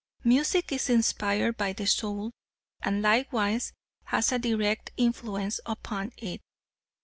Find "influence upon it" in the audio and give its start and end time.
4.97-6.41